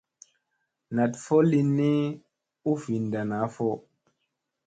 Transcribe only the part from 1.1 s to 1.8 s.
fo lin